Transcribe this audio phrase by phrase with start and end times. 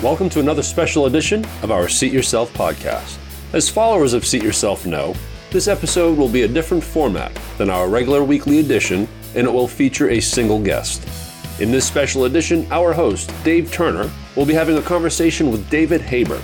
[0.00, 3.18] Welcome to another special edition of our Seat Yourself podcast.
[3.52, 5.12] As followers of Seat Yourself know,
[5.50, 9.66] this episode will be a different format than our regular weekly edition, and it will
[9.66, 11.02] feature a single guest.
[11.60, 16.00] In this special edition, our host, Dave Turner, will be having a conversation with David
[16.00, 16.40] Haber.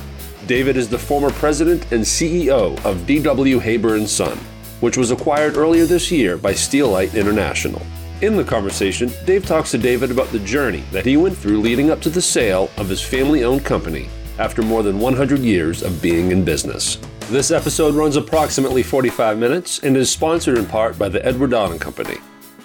[0.48, 4.36] David is the former president and CEO of DW Haber & Son,
[4.80, 7.86] which was acquired earlier this year by Steelite International.
[8.20, 11.90] In the conversation, Dave talks to David about the journey that he went through leading
[11.90, 16.00] up to the sale of his family owned company after more than 100 years of
[16.00, 16.96] being in business.
[17.28, 21.76] This episode runs approximately 45 minutes and is sponsored in part by the Edward Don
[21.78, 22.18] Company.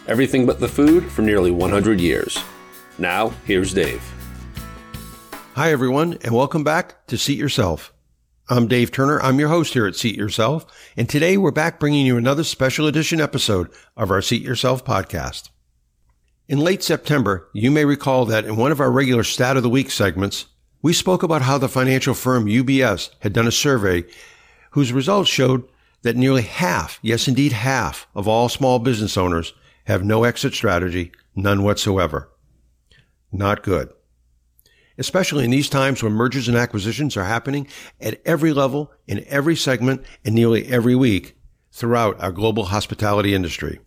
[0.08, 2.38] Everything but the food for nearly 100 years.
[3.00, 4.04] Now, here's Dave.
[5.56, 7.92] Hi, everyone, and welcome back to Seat Yourself.
[8.52, 9.22] I'm Dave Turner.
[9.22, 10.66] I'm your host here at Seat Yourself.
[10.98, 15.52] And today we're back bringing you another special edition episode of our Seat Yourself podcast.
[16.48, 19.70] In late September, you may recall that in one of our regular Stat of the
[19.70, 20.48] Week segments,
[20.82, 24.04] we spoke about how the financial firm UBS had done a survey
[24.72, 25.64] whose results showed
[26.02, 29.54] that nearly half, yes indeed half, of all small business owners
[29.84, 32.32] have no exit strategy, none whatsoever.
[33.32, 33.94] Not good
[35.00, 37.68] especially in these times when mergers and acquisitions are happening
[38.00, 41.36] at every level, in every segment, and nearly every week
[41.72, 43.80] throughout our global hospitality industry.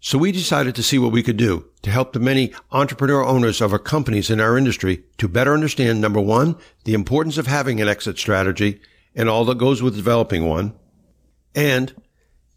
[0.00, 3.60] So we decided to see what we could do to help the many entrepreneur owners
[3.60, 7.80] of our companies in our industry to better understand number one, the importance of having
[7.80, 8.80] an exit strategy
[9.14, 10.74] and all that goes with developing one.
[11.54, 11.94] And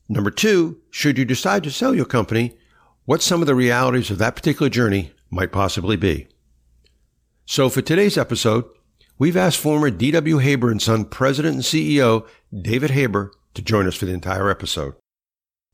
[0.10, 2.58] number two, should you decide to sell your company,
[3.06, 6.28] what some of the realities of that particular journey might possibly be.
[7.52, 8.66] So for today's episode,
[9.18, 13.96] we've asked former DW Haber and Son President and CEO David Haber to join us
[13.96, 14.94] for the entire episode.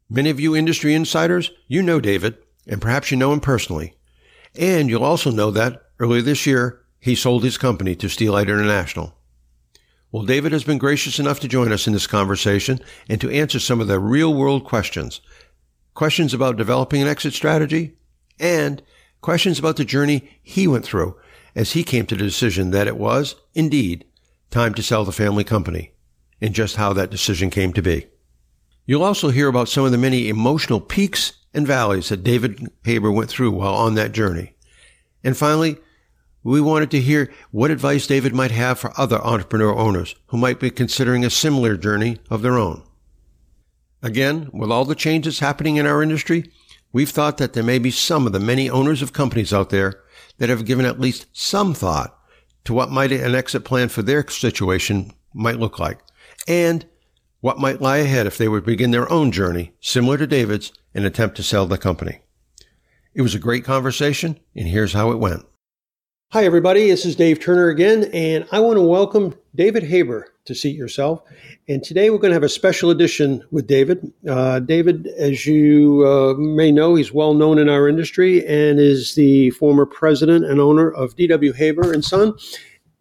[0.10, 3.94] Many of you industry insiders, you know David, and perhaps you know him personally.
[4.58, 9.14] And you'll also know that earlier this year, he sold his company to Steelite International.
[10.14, 13.60] Well, David has been gracious enough to join us in this conversation and to answer
[13.60, 15.20] some of the real world questions.
[15.94, 17.98] Questions about developing an exit strategy
[18.40, 18.82] and
[19.20, 21.18] questions about the journey he went through
[21.56, 24.06] as he came to the decision that it was, indeed,
[24.52, 25.94] time to sell the family company
[26.42, 28.08] and just how that decision came to be.
[28.86, 33.12] You'll also hear about some of the many emotional peaks and valleys that David Haber
[33.12, 34.56] went through while on that journey.
[35.24, 35.78] And finally,
[36.44, 40.60] we wanted to hear what advice David might have for other entrepreneur owners who might
[40.60, 42.84] be considering a similar journey of their own.
[44.04, 46.52] Again, with all the changes happening in our industry,
[46.92, 50.04] we've thought that there may be some of the many owners of companies out there
[50.38, 52.18] that have given at least some thought
[52.66, 56.00] to what might an exit plan for their situation might look like
[56.48, 56.86] and
[57.42, 61.06] what might lie ahead if they would begin their own journey similar to David's and
[61.06, 62.20] attempt to sell the company.
[63.14, 65.46] It was a great conversation and here's how it went.
[66.32, 66.90] Hi, everybody.
[66.90, 71.22] This is Dave Turner again, and I want to welcome David Haber to Seat Yourself.
[71.68, 74.12] And today we're going to have a special edition with David.
[74.28, 79.16] Uh, David, as you uh, may know, he's well known in our industry and is
[79.16, 82.34] the former president and owner of DW Haber and Son.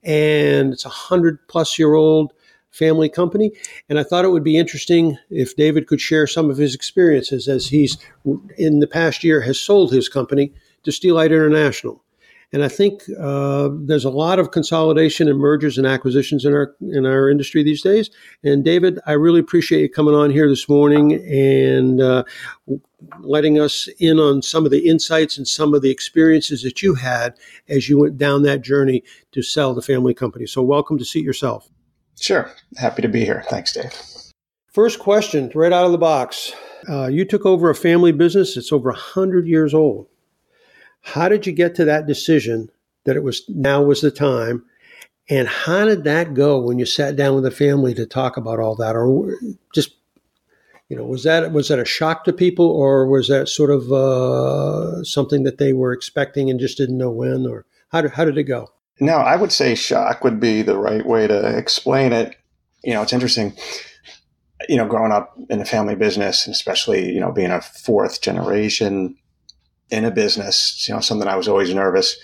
[0.02, 2.32] And it's a hundred plus year old
[2.70, 3.52] family company.
[3.88, 7.46] And I thought it would be interesting if David could share some of his experiences
[7.46, 7.96] as he's
[8.58, 12.03] in the past year has sold his company to Steelite International.
[12.54, 16.72] And I think uh, there's a lot of consolidation and mergers and acquisitions in our
[16.80, 18.10] in our industry these days.
[18.44, 22.22] And David, I really appreciate you coming on here this morning and uh,
[23.18, 26.94] letting us in on some of the insights and some of the experiences that you
[26.94, 27.34] had
[27.68, 30.46] as you went down that journey to sell the family company.
[30.46, 31.68] So, welcome to Seat Yourself.
[32.20, 33.42] Sure, happy to be here.
[33.48, 33.92] Thanks, Dave.
[34.70, 36.54] First question, right out of the box.
[36.88, 38.54] Uh, you took over a family business.
[38.54, 40.06] that's over 100 years old.
[41.04, 42.70] How did you get to that decision
[43.04, 44.64] that it was now was the time?
[45.28, 48.58] And how did that go when you sat down with the family to talk about
[48.58, 49.36] all that, or
[49.74, 49.94] just
[50.88, 53.92] you know was that was that a shock to people, or was that sort of
[53.92, 58.24] uh, something that they were expecting and just didn't know when, or how did how
[58.24, 58.68] did it go?
[58.98, 62.34] No, I would say shock would be the right way to explain it.
[62.82, 63.54] You know, it's interesting.
[64.68, 68.22] You know, growing up in a family business, and especially you know being a fourth
[68.22, 69.16] generation
[69.90, 72.16] in a business, you know, something I was always nervous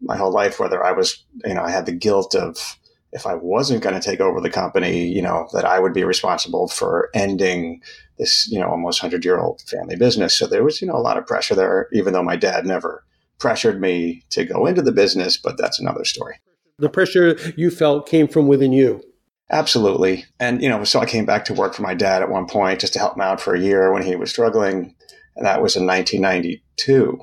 [0.00, 2.76] my whole life, whether I was, you know, I had the guilt of
[3.12, 6.04] if I wasn't going to take over the company, you know, that I would be
[6.04, 7.82] responsible for ending
[8.18, 10.34] this, you know, almost hundred year old family business.
[10.34, 13.04] So there was, you know, a lot of pressure there, even though my dad never
[13.38, 16.38] pressured me to go into the business, but that's another story.
[16.78, 19.02] The pressure you felt came from within you.
[19.50, 20.24] Absolutely.
[20.40, 22.80] And, you know, so I came back to work for my dad at one point
[22.80, 24.94] just to help him out for a year when he was struggling.
[25.36, 27.18] And that was in 1992.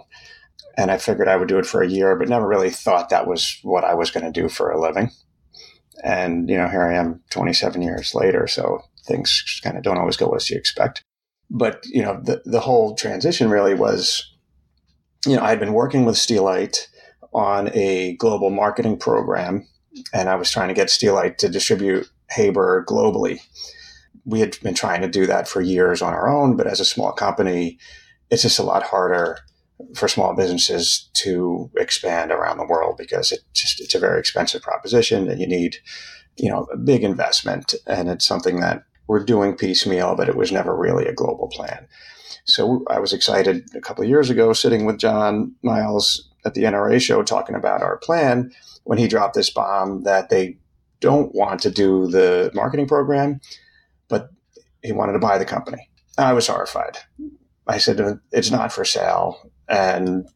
[0.78, 3.28] and I figured I would do it for a year, but never really thought that
[3.28, 5.12] was what I was going to do for a living.
[6.04, 8.48] And, you know, here I am 27 years later.
[8.48, 11.04] So things kind of don't always go as you expect.
[11.50, 14.32] But, you know, the, the whole transition really was,
[15.26, 16.88] you know, I had been working with Steelite
[17.34, 19.68] on a global marketing program,
[20.14, 23.42] and I was trying to get Steelite to distribute Haber globally.
[24.26, 26.86] We had been trying to do that for years on our own, but as a
[26.86, 27.78] small company,
[28.30, 29.40] it's just a lot harder
[29.96, 34.62] for small businesses to expand around the world because it just it's a very expensive
[34.62, 35.78] proposition and you need
[36.38, 37.74] you know a big investment.
[37.88, 41.88] And it's something that we're doing piecemeal but it was never really a global plan.
[42.46, 46.64] So i was excited a couple of years ago sitting with john miles at the
[46.64, 48.52] nra show talking about our plan
[48.86, 50.58] when he dropped this bomb that they
[51.00, 53.40] don't want to do the marketing program
[54.84, 56.98] he wanted to buy the company i was horrified
[57.70, 59.52] I said, it's not for sale.
[59.68, 60.28] And,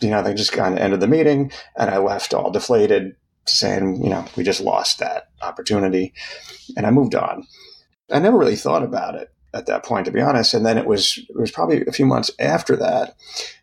[0.00, 4.02] you know, they just kind of ended the meeting and I left all deflated saying,
[4.02, 6.14] you know, we just lost that opportunity.
[6.76, 7.44] And I moved on.
[8.10, 10.54] I never really thought about it at that point, to be honest.
[10.54, 13.16] And then it was it was probably a few months after that,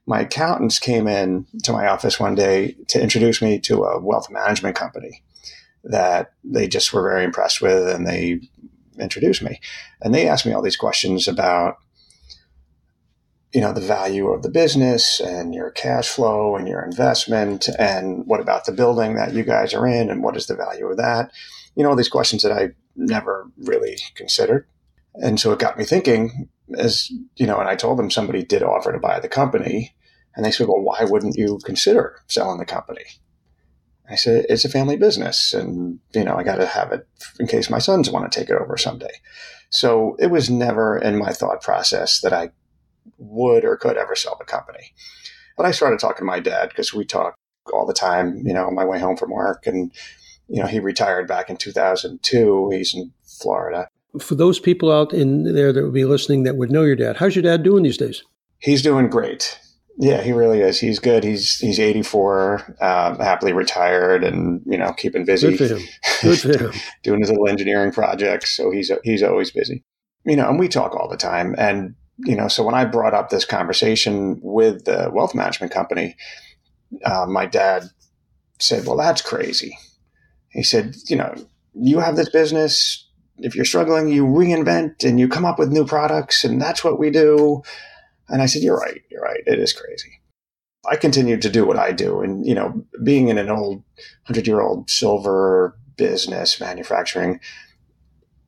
[0.06, 4.30] my accountants came in to my office one day to introduce me to a wealth
[4.30, 5.24] management company
[5.85, 8.41] that they just were very impressed with, and they
[9.00, 9.60] introduced me.
[10.01, 11.78] And they asked me all these questions about
[13.54, 18.25] you know the value of the business and your cash flow and your investment and
[18.25, 20.98] what about the building that you guys are in and what is the value of
[20.98, 21.31] that?
[21.75, 24.68] You know all these questions that i never really considered.
[25.16, 28.63] And so it got me thinking as you know and i told them somebody did
[28.63, 29.94] offer to buy the company
[30.36, 33.04] and they said well why wouldn't you consider selling the company
[34.09, 37.07] i said it's a family business and you know i got to have it
[37.39, 39.13] in case my sons want to take it over someday
[39.69, 42.50] so it was never in my thought process that i
[43.17, 44.94] would or could ever sell the company.
[45.57, 47.35] But I started talking to my dad because we talk
[47.71, 49.67] all the time, you know, on my way home from work.
[49.67, 49.91] And,
[50.47, 52.69] you know, he retired back in 2002.
[52.71, 53.88] He's in Florida.
[54.19, 57.17] For those people out in there that would be listening that would know your dad,
[57.17, 58.23] how's your dad doing these days?
[58.59, 59.59] He's doing great.
[60.00, 60.80] Yeah, he really is.
[60.80, 61.24] He's good.
[61.24, 65.56] He's he's 84, uh, happily retired, and you know keeping busy.
[65.56, 65.88] Good for him.
[66.22, 66.81] Good for him.
[67.04, 69.84] doing his little engineering projects, so he's he's always busy.
[70.25, 71.54] You know, and we talk all the time.
[71.57, 76.16] And you know, so when I brought up this conversation with the wealth management company,
[77.06, 77.84] uh, my dad
[78.60, 79.78] said, "Well, that's crazy."
[80.50, 81.36] He said, "You know,
[81.75, 83.07] you have this business.
[83.38, 86.98] If you're struggling, you reinvent and you come up with new products, and that's what
[86.98, 87.62] we do."
[88.29, 89.01] And I said, "You're right.
[89.09, 89.41] You're right.
[89.45, 90.19] It is crazy."
[90.89, 93.83] I continued to do what I do, and you know, being in an old
[94.23, 97.39] hundred-year-old silver business manufacturing,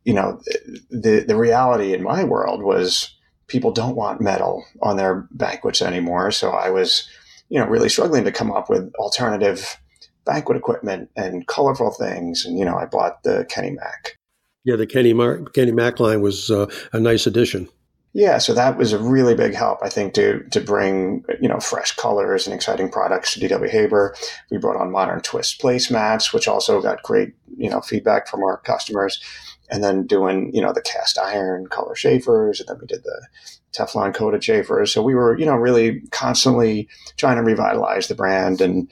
[0.04, 0.42] you know,
[0.90, 3.16] the the reality in my world was
[3.48, 6.32] people don't want metal on their banquets anymore.
[6.32, 7.08] So I was,
[7.50, 9.78] you know, really struggling to come up with alternative
[10.26, 12.46] banquet equipment and colorful things.
[12.46, 14.18] And, you know, I bought the Kenny Mac.
[14.64, 17.70] Yeah, the Kenny, Mar- Kenny Mac line was uh, a nice addition.
[18.18, 21.60] Yeah, so that was a really big help, I think, to to bring you know
[21.60, 24.16] fresh colors and exciting products to DW Haber.
[24.50, 28.58] We brought on modern twist placemats, which also got great you know feedback from our
[28.60, 29.22] customers.
[29.70, 33.28] And then doing you know the cast iron color chafers and then we did the
[33.76, 36.88] teflon coated chafers so we were you know really constantly
[37.18, 38.92] trying to revitalize the brand and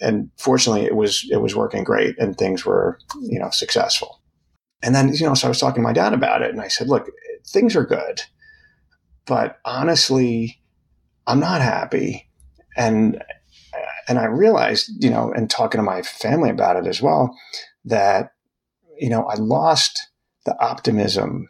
[0.00, 4.20] and fortunately it was it was working great and things were you know successful.
[4.84, 6.68] And then you know so i was talking to my dad about it and i
[6.68, 7.10] said look
[7.44, 8.22] things are good
[9.26, 10.60] but honestly
[11.26, 12.28] i'm not happy
[12.76, 13.22] and
[14.08, 17.36] and i realized you know and talking to my family about it as well
[17.84, 18.34] that
[18.98, 20.08] you know, I lost
[20.44, 21.48] the optimism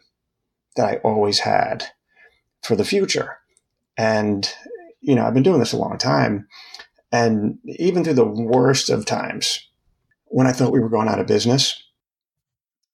[0.75, 1.85] that I always had
[2.63, 3.37] for the future.
[3.97, 4.51] And,
[5.01, 6.47] you know, I've been doing this a long time.
[7.11, 9.59] And even through the worst of times,
[10.25, 11.81] when I thought we were going out of business,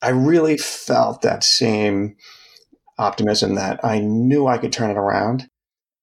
[0.01, 2.17] I really felt that same
[3.01, 5.49] optimism that I knew I could turn it around.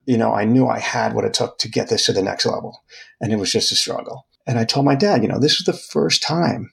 [0.05, 2.47] You know, I knew I had what it took to get this to the next
[2.47, 2.83] level.
[3.21, 4.27] And it was just a struggle.
[4.47, 6.73] And I told my dad, you know, this is the first time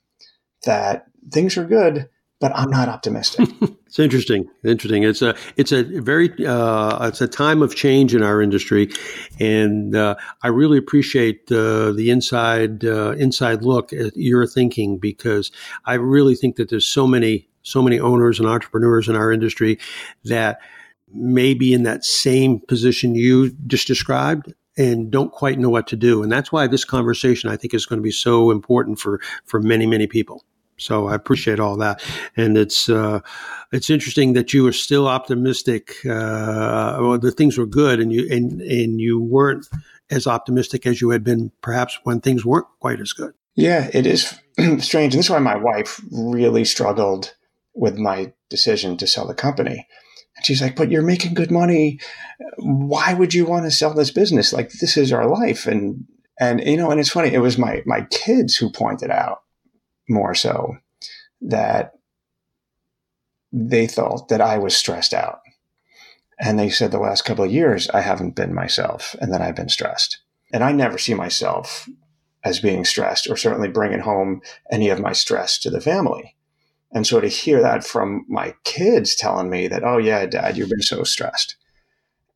[0.63, 3.50] that things are good, but I'm not optimistic.
[3.86, 4.48] it's interesting.
[4.63, 5.03] Interesting.
[5.03, 8.89] It's a it's a very uh, it's a time of change in our industry,
[9.39, 15.51] and uh, I really appreciate uh, the inside uh, inside look at your thinking because
[15.86, 19.79] I really think that there's so many so many owners and entrepreneurs in our industry
[20.24, 20.60] that
[21.13, 25.95] may be in that same position you just described and don't quite know what to
[25.95, 29.19] do and that's why this conversation i think is going to be so important for
[29.45, 30.43] for many many people
[30.77, 32.03] so I appreciate all that,
[32.36, 33.22] and it's uh,
[33.72, 36.05] it's interesting that you were still optimistic.
[36.05, 39.67] Uh, well, the things were good, and you and and you weren't
[40.10, 43.34] as optimistic as you had been perhaps when things weren't quite as good.
[43.55, 44.38] Yeah, it is
[44.79, 45.13] strange.
[45.13, 47.34] And this is why my wife really struggled
[47.75, 49.88] with my decision to sell the company.
[50.36, 52.00] And she's like, but you're making good money.
[52.58, 54.53] Why would you want to sell this business?
[54.53, 55.67] Like, this is our life.
[55.67, 56.05] And,
[56.39, 57.34] and, you know, and it's funny.
[57.34, 59.44] It was my, my kids who pointed out
[60.10, 60.77] more so
[61.41, 61.94] that
[63.51, 65.39] they thought that I was stressed out.
[66.38, 69.55] And they said the last couple of years, I haven't been myself and that I've
[69.55, 70.20] been stressed.
[70.51, 71.88] And I never see myself
[72.44, 76.35] as being stressed or certainly bringing home any of my stress to the family.
[76.95, 80.69] And so to hear that from my kids telling me that, oh, yeah, dad, you've
[80.69, 81.57] been so stressed.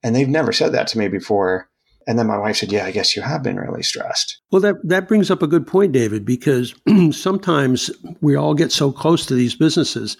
[0.03, 1.69] And they've never said that to me before.
[2.05, 4.41] And then my wife said, yeah, I guess you have been really stressed.
[4.51, 6.75] Well, that, that brings up a good point, David, because
[7.11, 7.89] sometimes
[8.19, 10.17] we all get so close to these businesses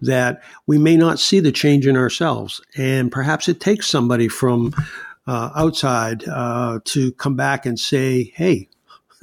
[0.00, 2.62] that we may not see the change in ourselves.
[2.78, 4.72] And perhaps it takes somebody from
[5.26, 8.68] uh, outside uh, to come back and say, hey,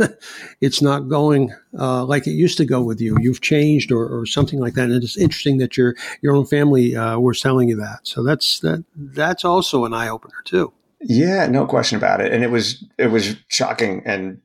[0.62, 3.17] it's not going uh, like it used to go with you.
[3.20, 4.89] You've changed, or, or something like that.
[4.89, 8.00] And it's interesting that your your own family uh, were telling you that.
[8.03, 8.84] So that's that.
[8.96, 10.74] That's also an eye opener too.
[11.01, 12.31] Yeah, no question about it.
[12.31, 14.39] And it was it was shocking and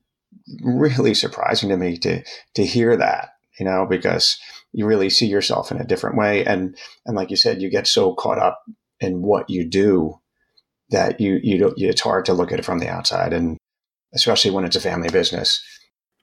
[0.62, 2.22] really surprising to me to
[2.54, 3.30] to hear that.
[3.58, 4.38] You know, because
[4.72, 7.86] you really see yourself in a different way, and and like you said, you get
[7.86, 8.62] so caught up
[9.00, 10.20] in what you do
[10.90, 11.74] that you you don't.
[11.76, 13.58] It's hard to look at it from the outside and
[14.14, 15.62] especially when it's a family business.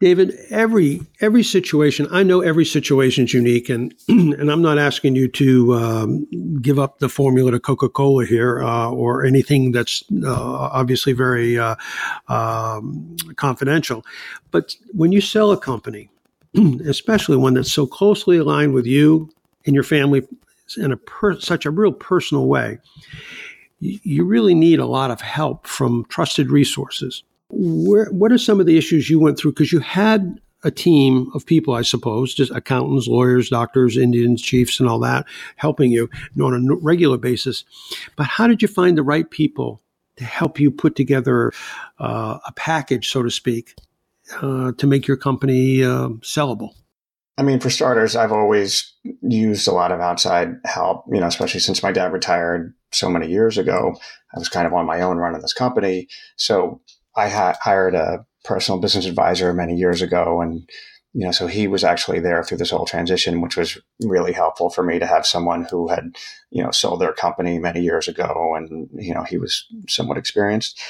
[0.04, 5.16] David, every every situation, I know every situation is unique, and and I'm not asking
[5.16, 10.04] you to um, give up the formula to Coca Cola here uh, or anything that's
[10.26, 11.76] uh, obviously very uh,
[12.28, 14.04] um, confidential.
[14.52, 16.10] But when you sell a company,
[16.86, 19.30] especially one that's so closely aligned with you
[19.66, 20.28] and your family
[20.76, 22.80] in a per- such a real personal way,
[23.80, 28.66] you really need a lot of help from trusted resources where, what are some of
[28.66, 29.52] the issues you went through?
[29.52, 34.80] Because you had a team of people, I suppose, just accountants, lawyers, doctors, Indians, chiefs,
[34.80, 35.26] and all that,
[35.58, 36.10] helping you
[36.42, 37.66] on a regular basis.
[38.16, 39.82] But how did you find the right people
[40.18, 41.52] to help you put together
[42.00, 43.76] uh, a package, so to speak,
[44.42, 46.70] uh, to make your company uh, sellable?
[47.38, 51.62] I mean, for starters, I've always used a lot of outside help, you know, especially
[51.62, 53.96] since my dad retired so many years ago.
[54.36, 56.08] I was kind of on my own running this company.
[56.36, 56.80] So
[57.16, 60.68] I ha- hired a personal business advisor many years ago, and
[61.14, 64.72] you know, so he was actually there through this whole transition, which was really helpful
[64.72, 66.16] for me to have someone who had,
[66.50, 70.82] you know, sold their company many years ago, and you know, he was somewhat experienced.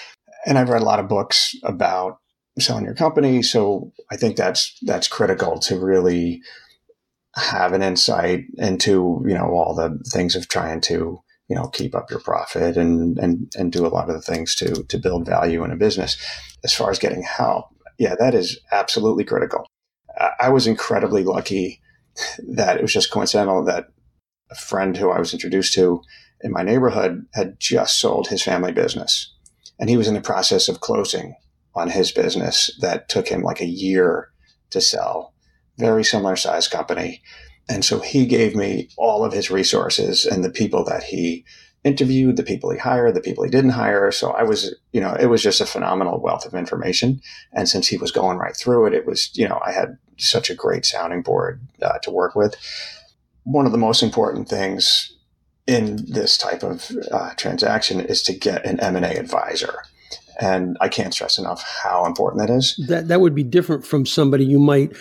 [0.45, 2.19] And I've read a lot of books about
[2.57, 6.41] selling your company, so I think that's that's critical to really
[7.35, 11.19] have an insight into you know all the things of trying to
[11.53, 14.55] you know, keep up your profit and, and, and do a lot of the things
[14.55, 16.17] to, to build value in a business.
[16.63, 17.65] As far as getting help,
[17.99, 19.67] yeah, that is absolutely critical.
[20.39, 21.79] I was incredibly lucky
[22.55, 23.85] that it was just coincidental that
[24.49, 26.01] a friend who I was introduced to
[26.41, 29.31] in my neighborhood had just sold his family business.
[29.79, 31.35] And he was in the process of closing
[31.75, 34.29] on his business that took him like a year
[34.71, 35.35] to sell.
[35.77, 37.21] Very similar size company.
[37.69, 41.45] And so he gave me all of his resources and the people that he
[41.83, 44.11] interviewed, the people he hired, the people he didn't hire.
[44.11, 47.21] So I was, you know, it was just a phenomenal wealth of information.
[47.51, 50.49] And since he was going right through it, it was, you know, I had such
[50.49, 52.55] a great sounding board uh, to work with.
[53.43, 55.13] One of the most important things
[55.67, 59.83] in this type of uh, transaction is to get an M&A advisor.
[60.39, 62.75] And I can't stress enough how important that is.
[62.87, 64.95] That that would be different from somebody you might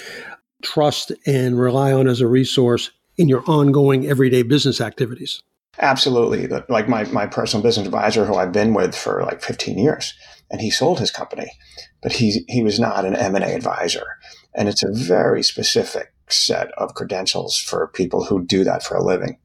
[0.62, 5.42] trust and rely on as a resource in your ongoing everyday business activities.
[5.78, 6.47] Absolutely.
[6.69, 10.14] Like my, my personal business advisor, who I've been with for like 15 years,
[10.50, 11.50] and he sold his company,
[12.02, 14.04] but he, he was not an M&A advisor.
[14.54, 19.04] And it's a very specific set of credentials for people who do that for a
[19.04, 19.38] living.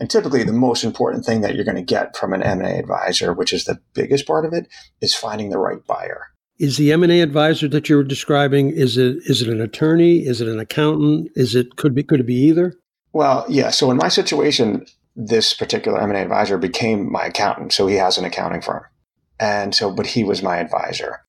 [0.00, 3.32] And typically the most important thing that you're going to get from an M&A advisor,
[3.32, 4.68] which is the biggest part of it,
[5.00, 6.28] is finding the right buyer.
[6.58, 10.26] Is the M&A advisor that you're describing is it is it an attorney?
[10.26, 11.30] Is it an accountant?
[11.36, 12.74] Is it could be could it be either?
[13.12, 13.70] Well, yeah.
[13.70, 17.72] So in my situation, this particular M&A advisor became my accountant.
[17.72, 18.82] So he has an accounting firm.
[19.38, 21.20] And so but he was my advisor.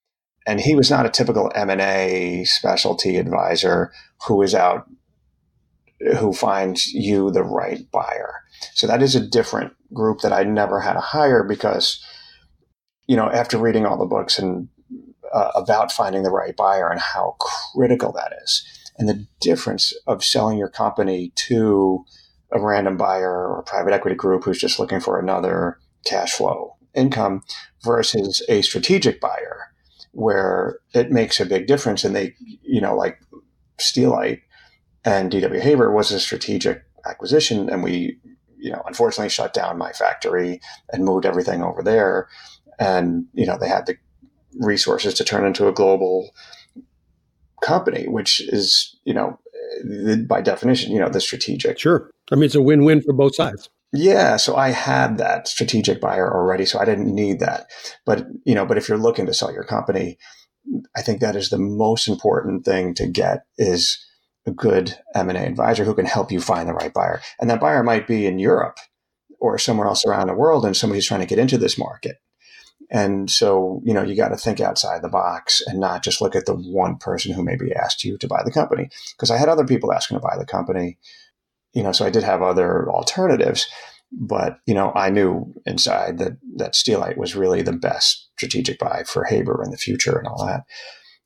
[0.48, 3.91] And he was not a typical M&A specialty advisor
[4.27, 4.89] who is out
[6.17, 8.33] who finds you the right buyer.
[8.74, 12.03] So that is a different group that I never had to hire because
[13.09, 14.69] you know, after reading all the books and
[15.33, 18.63] uh, about finding the right buyer and how critical that is.
[18.98, 22.03] And the difference of selling your company to
[22.51, 27.43] a random buyer or private equity group who's just looking for another cash flow income
[27.83, 29.67] versus a strategic buyer
[30.12, 32.03] where it makes a big difference.
[32.03, 33.19] And they, you know, like
[33.77, 34.41] Steelite
[35.05, 38.17] and DW Haber was a strategic acquisition, and we,
[38.57, 40.59] you know, unfortunately shut down my factory
[40.91, 42.27] and moved everything over there.
[42.79, 43.98] And you know, they had the
[44.58, 46.32] resources to turn into a global
[47.62, 49.39] company, which is, you know,
[50.27, 51.79] by definition, you know, the strategic.
[51.79, 52.10] Sure.
[52.32, 53.70] I mean, it's a win-win for both sides.
[53.91, 57.65] Yeah, so I had that strategic buyer already, so I didn't need that.
[58.06, 60.18] But you know, but if you're looking to sell your company,
[60.96, 63.98] I think that is the most important thing to get is
[64.46, 67.22] a good M&A advisor who can help you find the right buyer.
[67.39, 68.77] And that buyer might be in Europe
[69.39, 72.18] or somewhere else around the world and somebody's trying to get into this market.
[72.91, 76.36] And so, you know, you got to think outside the box and not just look
[76.36, 78.89] at the one person who maybe asked you to buy the company.
[79.15, 80.98] Because I had other people asking to buy the company,
[81.74, 83.67] you know, so I did have other alternatives.
[84.12, 89.03] But, you know, I knew inside that, that Steelite was really the best strategic buy
[89.05, 90.63] for Haber in the future and all that.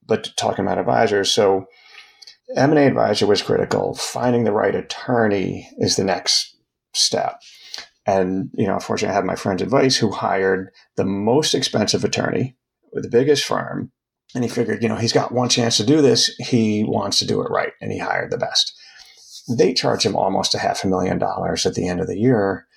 [0.05, 1.67] But talking about advisors, so
[2.58, 3.96] M&A advisor was critical.
[3.96, 6.58] Finding the right attorney is the next
[6.93, 7.39] step.
[8.05, 12.57] And, you know, unfortunately, I had my friend's advice who hired the most expensive attorney
[12.91, 13.91] with the biggest firm.
[14.36, 16.36] And he figured, you know, he's got one chance to do this.
[16.39, 17.74] He wants to do it right.
[17.81, 18.74] And he hired the best.
[19.57, 22.67] They charged him almost a half a million dollars at the end of the year.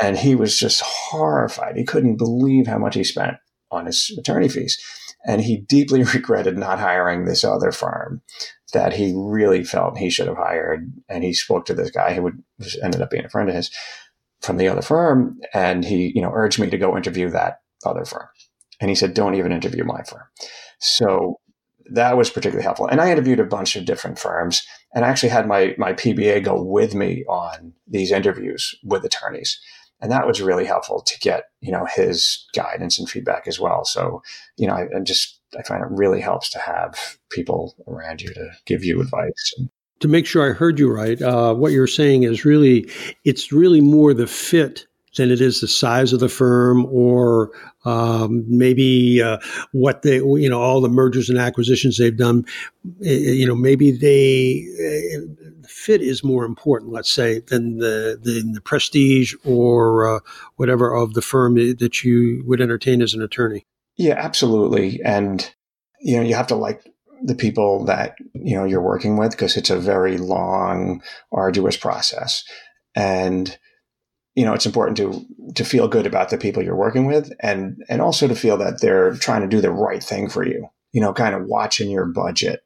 [0.00, 1.76] And he was just horrified.
[1.76, 3.36] He couldn't believe how much he spent
[3.70, 4.78] on his attorney fees.
[5.26, 8.22] And he deeply regretted not hiring this other firm
[8.72, 10.92] that he really felt he should have hired.
[11.08, 12.42] And he spoke to this guy who would
[12.82, 13.70] ended up being a friend of his
[14.44, 15.38] from the other firm.
[15.52, 18.26] And he, you know, urged me to go interview that other firm.
[18.80, 20.24] And he said, don't even interview my firm.
[20.78, 21.40] So
[21.90, 22.86] that was particularly helpful.
[22.86, 26.44] And I interviewed a bunch of different firms and I actually had my, my PBA
[26.44, 29.60] go with me on these interviews with attorneys.
[30.00, 33.84] And that was really helpful to get, you know, his guidance and feedback as well.
[33.84, 34.22] So,
[34.56, 38.32] you know, I, I just I find it really helps to have people around you
[38.34, 39.54] to give you advice.
[40.04, 42.86] To make sure I heard you right, uh, what you're saying is really,
[43.24, 44.86] it's really more the fit
[45.16, 47.50] than it is the size of the firm or
[47.86, 49.38] um, maybe uh,
[49.72, 52.44] what they, you know, all the mergers and acquisitions they've done.
[53.00, 54.66] You know, maybe they
[55.16, 60.20] uh, fit is more important, let's say, than the than the prestige or uh,
[60.56, 63.64] whatever of the firm that you would entertain as an attorney.
[63.96, 65.00] Yeah, absolutely.
[65.02, 65.50] And,
[66.02, 66.84] you know, you have to like
[67.24, 72.44] the people that, you know, you're working with because it's a very long, arduous process.
[72.94, 73.56] And,
[74.34, 77.82] you know, it's important to, to feel good about the people you're working with and,
[77.88, 81.00] and also to feel that they're trying to do the right thing for you, you
[81.00, 82.60] know, kind of watching your budget.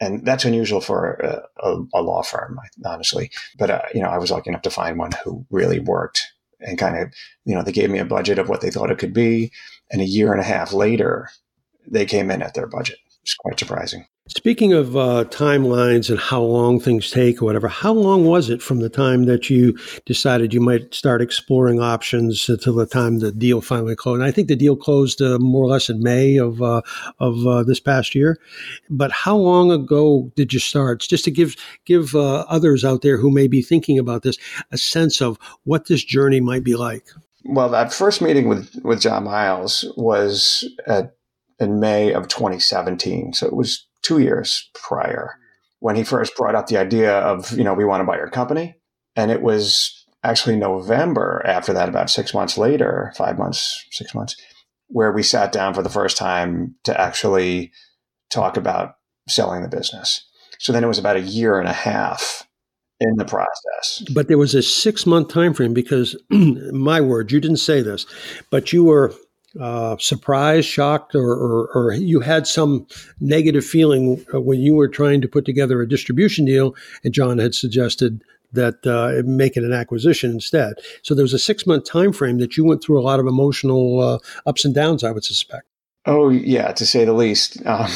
[0.00, 3.30] And that's unusual for a, a, a law firm, honestly.
[3.58, 6.26] But, uh, you know, I was lucky enough to find one who really worked
[6.58, 7.12] and kind of,
[7.44, 9.52] you know, they gave me a budget of what they thought it could be.
[9.90, 11.28] And a year and a half later,
[11.86, 12.96] they came in at their budget.
[13.22, 14.06] It's quite surprising.
[14.28, 18.62] Speaking of uh, timelines and how long things take or whatever, how long was it
[18.62, 23.32] from the time that you decided you might start exploring options until the time the
[23.32, 24.20] deal finally closed?
[24.20, 26.82] And I think the deal closed uh, more or less in May of uh,
[27.18, 28.38] of uh, this past year.
[28.88, 31.00] But how long ago did you start?
[31.00, 34.38] Just to give give uh, others out there who may be thinking about this
[34.70, 37.08] a sense of what this journey might be like.
[37.44, 41.16] Well, that first meeting with with John Miles was at,
[41.60, 45.36] in May of 2017, so it was two years prior
[45.80, 48.30] when he first brought up the idea of you know we want to buy your
[48.30, 48.76] company,
[49.16, 54.36] and it was actually November after that, about six months later, five months, six months,
[54.88, 57.72] where we sat down for the first time to actually
[58.28, 58.96] talk about
[59.28, 60.26] selling the business.
[60.58, 62.46] So then it was about a year and a half
[63.00, 64.04] in the process.
[64.12, 68.04] But there was a six month time frame because, my word, you didn't say this,
[68.50, 69.14] but you were
[69.58, 72.86] uh, surprised, shocked, or, or, or, you had some
[73.20, 77.54] negative feeling when you were trying to put together a distribution deal, and John had
[77.54, 80.74] suggested that uh, making an acquisition instead.
[81.02, 83.26] So there was a six month time frame that you went through a lot of
[83.26, 85.04] emotional uh, ups and downs.
[85.04, 85.66] I would suspect.
[86.06, 87.58] Oh yeah, to say the least.
[87.66, 87.90] Um.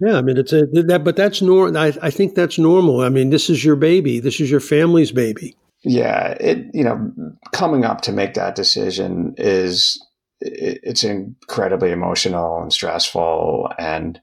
[0.00, 1.76] yeah, I mean it's a that, but that's normal.
[1.76, 3.00] I, I think that's normal.
[3.00, 4.20] I mean, this is your baby.
[4.20, 5.56] This is your family's baby.
[5.82, 7.12] Yeah, it you know
[7.52, 10.04] coming up to make that decision is
[10.40, 14.20] it, it's incredibly emotional and stressful, and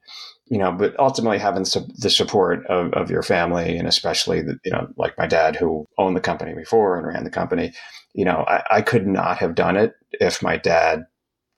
[0.48, 4.72] you know, but ultimately having the support of, of your family and especially the, you
[4.72, 7.74] know like my dad who owned the company before and ran the company,
[8.14, 11.06] you know, I, I could not have done it if my dad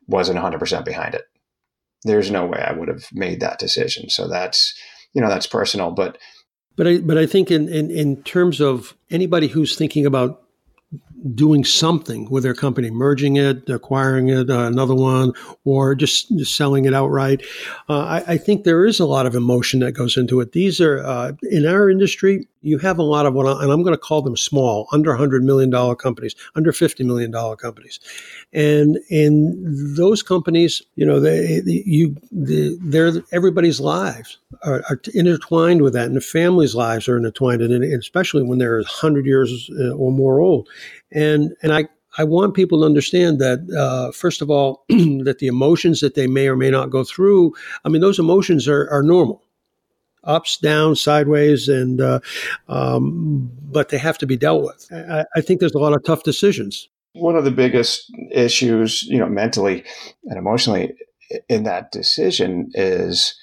[0.08, 1.26] wasn't 100% behind it
[2.06, 4.10] there's no way I would have made that decision.
[4.10, 4.74] So that's,
[5.14, 5.92] you know, that's personal.
[5.92, 6.18] But
[6.78, 10.44] but I but I think in, in, in terms of anybody who's thinking about
[11.34, 15.34] doing something with their company, merging it, acquiring it, uh, another one,
[15.64, 17.42] or just, just selling it outright.
[17.90, 20.52] Uh, I, I, think there is a lot of emotion that goes into it.
[20.52, 23.82] These are, uh, in our industry, you have a lot of what, I, and I'm
[23.82, 28.00] going to call them small, under $100 million companies, under $50 million companies.
[28.56, 29.62] And in
[29.98, 36.06] those companies, you know, they, you, the, they're everybody's lives are, are, intertwined with that,
[36.06, 40.10] and the family's lives are intertwined, and, and especially when they're 100 years uh, or
[40.10, 40.70] more old.
[41.12, 45.48] And, and I, I want people to understand that, uh, first of all, that the
[45.48, 49.04] emotions that they may or may not go through, I mean, those emotions are, are
[49.04, 49.42] normal
[50.24, 52.20] ups, downs, sideways, and uh,
[52.70, 54.88] um, but they have to be dealt with.
[54.92, 56.90] I, I, think there's a lot of tough decisions.
[57.16, 59.84] One of the biggest issues, you know, mentally
[60.26, 60.94] and emotionally
[61.50, 63.36] in that decision is,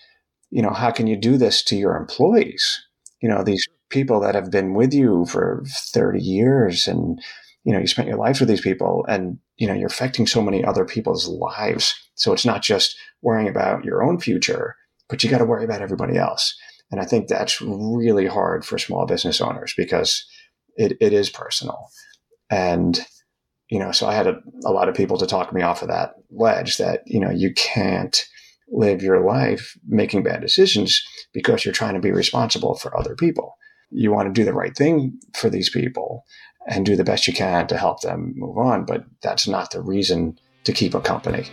[0.51, 2.81] you know, how can you do this to your employees?
[3.21, 7.21] You know, these people that have been with you for 30 years and
[7.65, 10.41] you know you spent your life with these people and you know you're affecting so
[10.41, 14.75] many other people's lives so it's not just worrying about your own future
[15.11, 16.57] but you got to worry about everybody else
[16.93, 20.27] and I think that's really hard for small business owners because
[20.77, 21.89] it, it is personal.
[22.51, 23.01] And,
[23.73, 25.89] you know, so I had a, a lot of people to talk me off of
[25.89, 28.23] that ledge that, you know, you can't
[28.71, 33.57] live your life making bad decisions because you're trying to be responsible for other people.
[33.91, 36.27] You want to do the right thing for these people
[36.69, 39.81] and do the best you can to help them move on, but that's not the
[39.81, 41.47] reason to keep a company.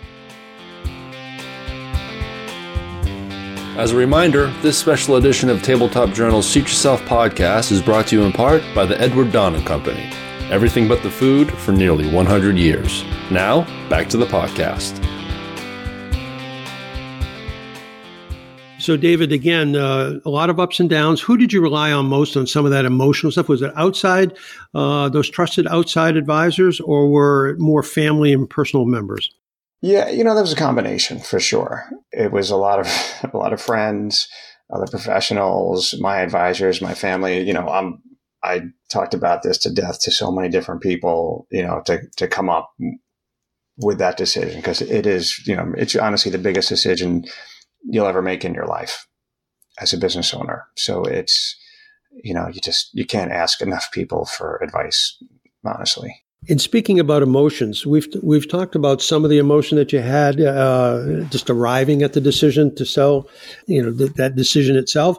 [3.77, 8.17] As a reminder, this special edition of Tabletop Journal's Seat Yourself podcast is brought to
[8.17, 10.11] you in part by the Edward Don and Company.
[10.49, 13.03] Everything but the food for nearly 100 years.
[13.29, 14.97] Now, back to the podcast.
[18.79, 21.21] So, David, again, uh, a lot of ups and downs.
[21.21, 23.49] Who did you rely on most on some of that emotional stuff?
[23.49, 24.35] Was it outside,
[24.73, 29.29] uh, those trusted outside advisors, or were it more family and personal members?
[29.81, 31.89] Yeah, you know, there was a combination for sure.
[32.11, 32.87] It was a lot of
[33.33, 34.27] a lot of friends,
[34.73, 37.41] other professionals, my advisors, my family.
[37.41, 38.01] You know, I'm
[38.43, 41.47] I talked about this to death to so many different people.
[41.51, 42.71] You know, to to come up
[43.79, 47.25] with that decision because it is, you know, it's honestly the biggest decision
[47.83, 49.07] you'll ever make in your life
[49.79, 50.67] as a business owner.
[50.75, 51.55] So it's,
[52.23, 55.17] you know, you just you can't ask enough people for advice,
[55.65, 56.23] honestly.
[56.47, 60.39] In speaking about emotions, we've we've talked about some of the emotion that you had
[60.41, 63.29] uh, just arriving at the decision to sell,
[63.67, 65.17] you know, th- that decision itself.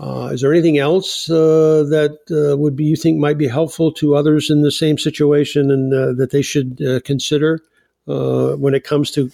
[0.00, 3.90] Uh, is there anything else uh, that uh, would be you think might be helpful
[3.92, 7.60] to others in the same situation and uh, that they should uh, consider
[8.06, 9.30] when it comes to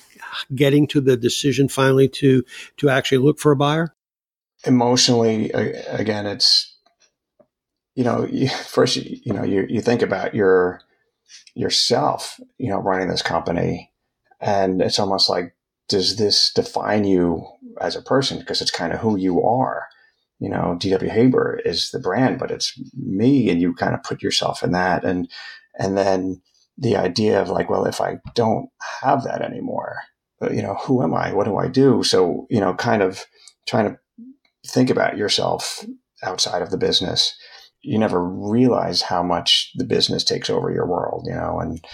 [0.54, 2.42] getting to the decision finally to
[2.76, 3.94] to actually look for a buyer?
[4.66, 6.74] Emotionally, again, it's
[7.94, 8.26] you know,
[8.66, 10.80] first you know you you think about your
[11.54, 13.90] yourself, you know, running this company.
[14.40, 15.54] And it's almost like,
[15.88, 17.46] does this define you
[17.80, 18.38] as a person?
[18.38, 19.86] Because it's kind of who you are.
[20.40, 24.22] You know, DW Haber is the brand, but it's me, and you kind of put
[24.22, 25.04] yourself in that.
[25.04, 25.30] And
[25.78, 26.42] and then
[26.76, 28.68] the idea of like, well, if I don't
[29.02, 29.96] have that anymore,
[30.42, 31.32] uh, you know, who am I?
[31.32, 32.02] What do I do?
[32.02, 33.24] So, you know, kind of
[33.66, 33.98] trying to
[34.66, 35.84] think about yourself
[36.22, 37.36] outside of the business
[37.84, 41.84] you never realize how much the business takes over your world, you know, and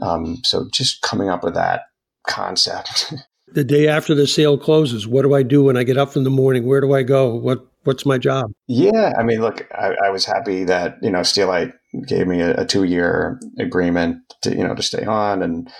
[0.00, 1.82] um, so just coming up with that
[2.26, 3.12] concept.
[3.52, 6.22] the day after the sale closes, what do I do when I get up in
[6.22, 6.66] the morning?
[6.66, 7.34] Where do I go?
[7.34, 8.52] What what's my job?
[8.66, 11.72] Yeah, I mean, look, I, I was happy that you know Steelite
[12.06, 15.70] gave me a, a two year agreement to you know to stay on, and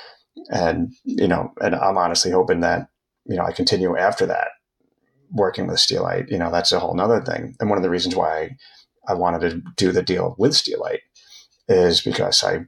[0.50, 2.88] and you know, and I'm honestly hoping that
[3.26, 4.48] you know I continue after that
[5.32, 6.30] working with Steelite.
[6.30, 8.56] You know, that's a whole nother thing, and one of the reasons why
[9.08, 11.00] I wanted to do the deal with Steelite
[11.68, 12.60] is because I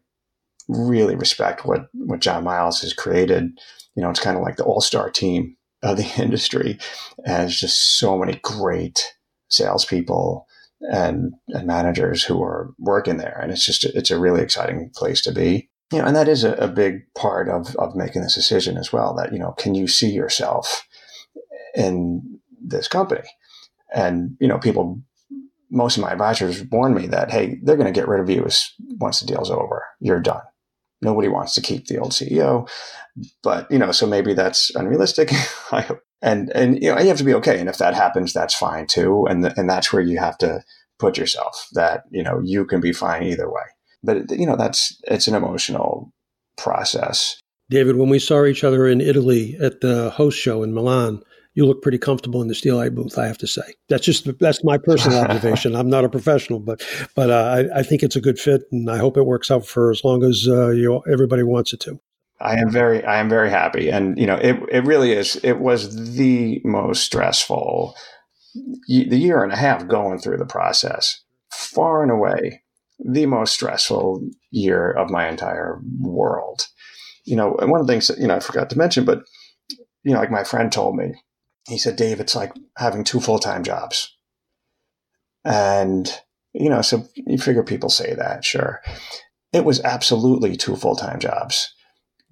[0.68, 3.50] really respect what what John Miles has created.
[3.94, 6.78] You know, it's kind of like the all star team of the industry,
[7.24, 9.14] and just so many great
[9.52, 10.46] salespeople
[10.80, 15.20] and and managers who are working there, and it's just it's a really exciting place
[15.22, 15.68] to be.
[15.92, 18.92] You know, and that is a, a big part of of making this decision as
[18.92, 19.14] well.
[19.14, 20.86] That you know, can you see yourself
[21.74, 23.28] in this company?
[23.94, 25.02] And you know, people
[25.72, 28.46] most of my advisors warned me that, hey, they're going to get rid of you
[28.98, 29.86] once the deal's over.
[30.00, 30.42] You're done.
[31.00, 32.68] Nobody wants to keep the old CEO.
[33.42, 35.32] But, you know, so maybe that's unrealistic.
[36.22, 37.58] and, and, you know, you have to be okay.
[37.58, 39.26] And if that happens, that's fine too.
[39.26, 40.62] And, and that's where you have to
[40.98, 43.62] put yourself that, you know, you can be fine either way.
[44.04, 46.12] But, you know, that's, it's an emotional
[46.56, 47.38] process.
[47.70, 51.22] David, when we saw each other in Italy at the host show in Milan,
[51.54, 53.18] you look pretty comfortable in the steelite booth.
[53.18, 55.76] I have to say that's just that's my personal observation.
[55.76, 56.82] I'm not a professional, but
[57.14, 59.66] but uh, I, I, think it's a good fit, and I hope it works out
[59.66, 62.00] for as long as uh, you everybody wants it to.
[62.42, 65.36] I am very I am very happy, and you know it it really is.
[65.44, 67.94] It was the most stressful
[68.54, 72.62] the year and a half going through the process, far and away
[72.98, 76.66] the most stressful year of my entire world.
[77.24, 79.22] You know, and one of the things that you know I forgot to mention, but
[80.02, 81.14] you know, like my friend told me,
[81.68, 84.16] he said, Dave, it's like having two full time jobs.
[85.44, 86.12] And,
[86.52, 88.80] you know, so you figure people say that, sure.
[89.52, 91.72] It was absolutely two full time jobs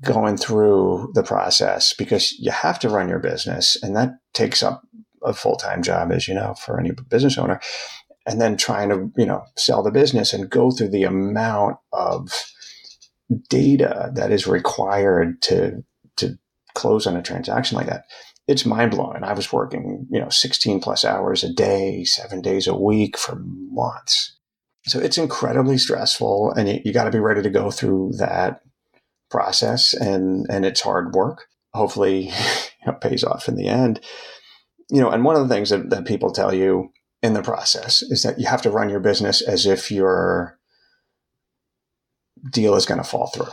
[0.02, 4.82] going through the process because you have to run your business and that takes up
[5.22, 7.60] a full time job, as you know, for any business owner.
[8.26, 12.30] And then trying to, you know, sell the business and go through the amount of
[13.48, 15.84] data that is required to
[16.16, 16.38] to
[16.74, 18.04] close on a transaction like that
[18.50, 19.22] it's mind blowing.
[19.22, 23.40] I was working, you know, 16 plus hours a day, seven days a week for
[23.40, 24.36] months.
[24.86, 28.62] So it's incredibly stressful and you, you got to be ready to go through that
[29.30, 31.46] process and, and it's hard work.
[31.72, 32.30] Hopefully
[32.86, 34.00] it pays off in the end.
[34.90, 36.90] You know, and one of the things that, that people tell you
[37.22, 40.58] in the process is that you have to run your business as if your
[42.50, 43.52] deal is going to fall through.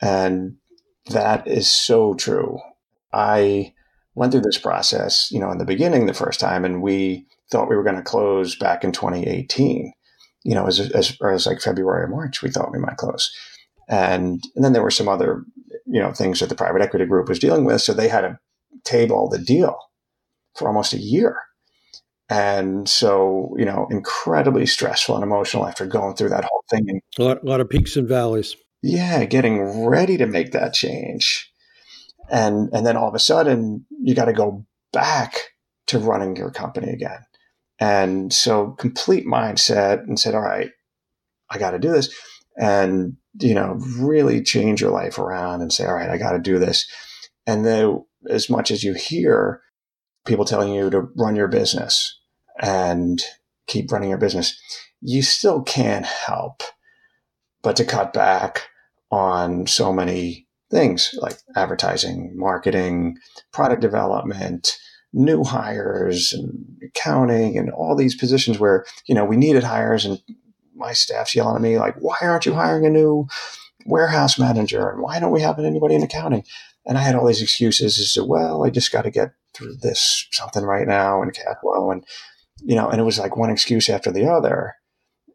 [0.00, 0.56] And
[1.06, 2.58] that is so true.
[3.12, 3.74] I
[4.14, 7.68] went through this process, you know, in the beginning the first time, and we thought
[7.68, 9.92] we were going to close back in 2018.
[10.42, 13.30] You know, as as, as like February or March, we thought we might close,
[13.90, 15.44] and and then there were some other
[15.86, 18.38] you know things that the private equity group was dealing with, so they had to
[18.84, 19.78] table the deal
[20.56, 21.36] for almost a year.
[22.32, 27.00] And so, you know, incredibly stressful and emotional after going through that whole thing.
[27.18, 28.54] A lot, a lot of peaks and valleys.
[28.82, 31.50] Yeah, getting ready to make that change
[32.30, 35.34] and and then all of a sudden you got to go back
[35.86, 37.18] to running your company again
[37.78, 40.70] and so complete mindset and said all right
[41.50, 42.14] i got to do this
[42.56, 46.38] and you know really change your life around and say all right i got to
[46.38, 46.86] do this.
[47.46, 49.62] And then as much as you hear
[50.26, 52.18] people telling you to run your business
[52.60, 53.22] and
[53.66, 54.58] keep running your business
[55.00, 56.62] you still can't help.
[57.62, 58.68] But to cut back
[59.10, 63.18] on so many things like advertising, marketing,
[63.52, 64.76] product development,
[65.12, 70.20] new hires and accounting and all these positions where, you know, we needed hires and
[70.80, 73.28] my staff's yelling at me like, why aren't you hiring a new
[73.86, 74.88] warehouse manager?
[74.88, 76.44] And why don't we have anybody in accounting?
[76.86, 79.76] And I had all these excuses as to, well, I just got to get through
[79.76, 81.56] this something right now and cash.
[81.62, 82.04] And,
[82.62, 84.74] you know, and it was like one excuse after the other.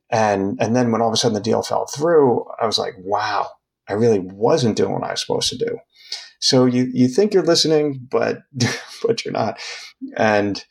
[0.10, 2.96] And, and then when all of a sudden the deal fell through, I was like,
[2.98, 3.50] wow,
[3.88, 5.80] I really wasn't doing what I was supposed to do.
[6.40, 8.44] So you you think you're listening, but
[9.04, 9.60] but you're not.
[10.16, 10.64] And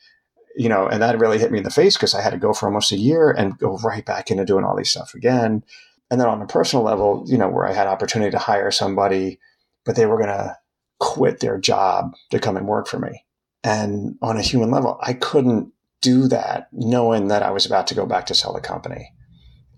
[0.55, 2.53] you know, and that really hit me in the face because I had to go
[2.53, 5.63] for almost a year and go right back into doing all these stuff again.
[6.09, 9.39] And then on a personal level, you know, where I had opportunity to hire somebody,
[9.85, 10.57] but they were going to
[10.99, 13.25] quit their job to come and work for me.
[13.63, 17.95] And on a human level, I couldn't do that knowing that I was about to
[17.95, 19.11] go back to sell the company.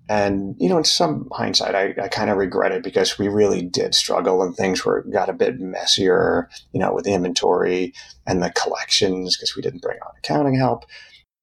[0.10, 3.62] And, you know, in some hindsight, I, I kind of regret it because we really
[3.62, 7.94] did struggle and things were got a bit messier, you know, with inventory
[8.26, 10.86] and the collections because we didn't bring on accounting help.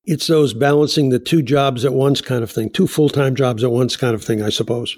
[0.07, 3.65] It's those balancing the two jobs at once kind of thing, two full time jobs
[3.65, 4.97] at once kind of thing, I suppose.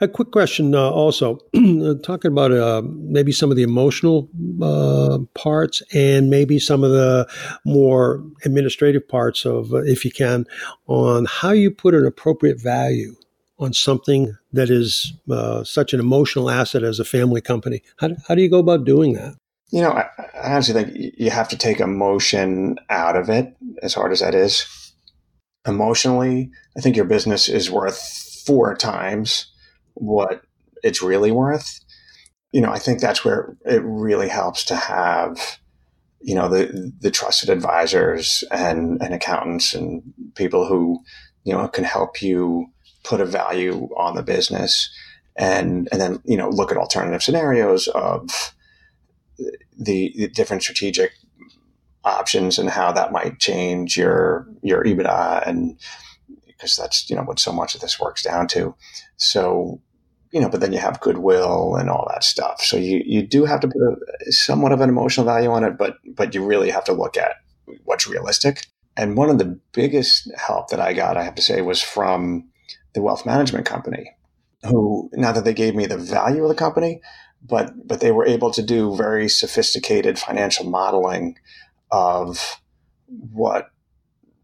[0.00, 1.38] A quick question uh, also,
[2.04, 4.28] talking about uh, maybe some of the emotional
[4.62, 7.26] uh, parts and maybe some of the
[7.64, 10.46] more administrative parts of, uh, if you can,
[10.86, 13.16] on how you put an appropriate value
[13.58, 17.82] on something that is uh, such an emotional asset as a family company.
[17.96, 19.34] How, how do you go about doing that?
[19.70, 23.94] You know, I, I honestly think you have to take emotion out of it, as
[23.94, 24.92] hard as that is.
[25.66, 28.00] Emotionally, I think your business is worth
[28.46, 29.46] four times
[30.00, 30.42] what
[30.82, 31.80] it's really worth,
[32.52, 35.58] you know, I think that's where it really helps to have,
[36.20, 40.02] you know, the the trusted advisors and, and accountants and
[40.34, 41.00] people who,
[41.44, 42.66] you know, can help you
[43.04, 44.90] put a value on the business
[45.36, 48.54] and and then, you know, look at alternative scenarios of
[49.78, 51.12] the, the different strategic
[52.04, 55.78] options and how that might change your your EBITDA and
[56.46, 58.74] because that's you know what so much of this works down to.
[59.16, 59.80] So
[60.32, 62.62] you know, but then you have goodwill and all that stuff.
[62.62, 65.78] So you, you do have to put a, somewhat of an emotional value on it,
[65.78, 67.36] but but you really have to look at
[67.84, 68.66] what's realistic.
[68.96, 72.48] And one of the biggest help that I got, I have to say, was from
[72.94, 74.10] the wealth management company,
[74.64, 77.00] who not that they gave me the value of the company,
[77.42, 81.38] but but they were able to do very sophisticated financial modeling
[81.90, 82.60] of
[83.06, 83.70] what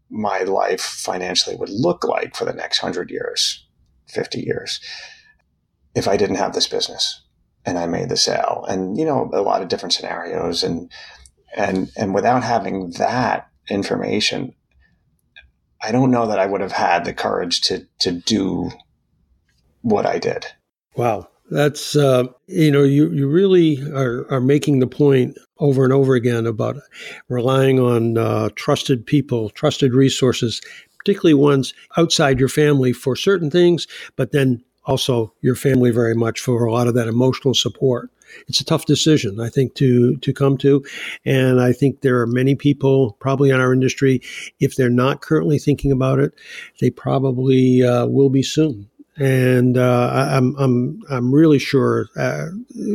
[0.09, 3.67] my life financially would look like for the next 100 years,
[4.07, 4.79] 50 years,
[5.95, 7.21] if I didn't have this business
[7.65, 8.65] and I made the sale.
[8.67, 10.63] And, you know, a lot of different scenarios.
[10.63, 10.91] And,
[11.55, 14.53] and, and without having that information,
[15.81, 18.69] I don't know that I would have had the courage to, to do
[19.81, 20.45] what I did.
[20.95, 21.29] Wow.
[21.51, 26.15] That's uh, you know you you really are are making the point over and over
[26.15, 26.77] again about
[27.29, 30.59] relying on uh, trusted people, trusted resources,
[30.97, 36.39] particularly ones outside your family for certain things, but then also your family very much
[36.39, 38.09] for a lot of that emotional support.
[38.47, 40.83] It's a tough decision, I think, to to come to,
[41.25, 44.21] and I think there are many people probably in our industry,
[44.59, 46.33] if they're not currently thinking about it,
[46.81, 52.47] they probably uh, will be soon and uh, I'm I'm I'm really sure uh,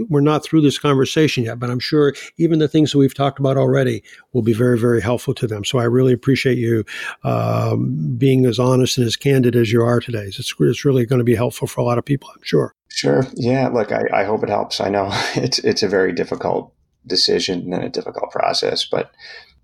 [0.09, 3.39] we're not through this conversation yet, but I'm sure even the things that we've talked
[3.39, 4.03] about already
[4.33, 5.65] will be very very helpful to them.
[5.65, 6.85] So I really appreciate you
[7.25, 10.25] um, being as honest and as candid as you are today.
[10.25, 12.75] It's it's really going to be helpful for a lot of people, I'm sure.
[12.89, 13.25] Sure.
[13.35, 13.69] Yeah.
[13.69, 14.81] Look, I, I hope it helps.
[14.81, 16.75] I know it's it's a very difficult
[17.07, 19.13] decision and a difficult process, but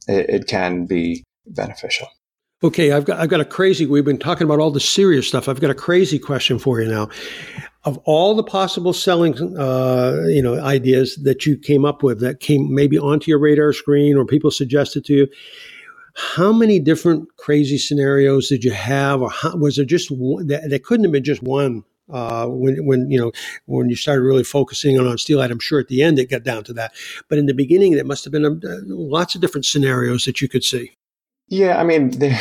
[0.08, 2.08] it, it can be beneficial.
[2.66, 3.86] Okay, I've got I've got a crazy.
[3.86, 5.48] We've been talking about all the serious stuff.
[5.48, 7.08] I've got a crazy question for you now.
[7.84, 12.40] Of all the possible selling, uh, you know, ideas that you came up with that
[12.40, 15.28] came maybe onto your radar screen or people suggested to you,
[16.16, 20.68] how many different crazy scenarios did you have, or how, was there just one, there,
[20.68, 23.30] there couldn't have been just one uh, when when you know
[23.66, 25.52] when you started really focusing on on steelite.
[25.52, 26.94] I'm sure at the end it got down to that,
[27.28, 30.40] but in the beginning there must have been a, uh, lots of different scenarios that
[30.40, 30.96] you could see.
[31.48, 32.40] Yeah, I mean, there,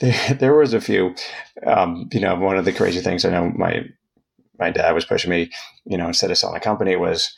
[0.00, 1.14] there, there was a few.
[1.66, 3.84] Um, you know, one of the crazy things I know my
[4.58, 5.50] my dad was pushing me,
[5.84, 7.34] you know, instead of selling a company, was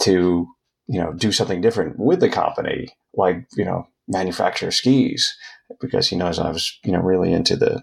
[0.00, 0.46] to
[0.86, 5.36] you know do something different with the company, like you know, manufacture skis,
[5.80, 7.82] because he knows I was you know really into the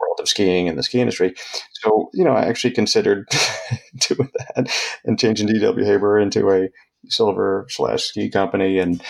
[0.00, 1.34] world of skiing and the ski industry.
[1.82, 3.28] So you know, I actually considered
[4.08, 4.70] doing that
[5.04, 6.68] and changing DW Haber into a
[7.08, 9.02] silver slash ski company, and